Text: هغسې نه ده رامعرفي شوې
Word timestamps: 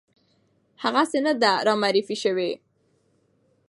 هغسې 0.83 1.19
نه 1.25 1.33
ده 1.41 1.51
رامعرفي 1.67 2.15
شوې 2.23 2.51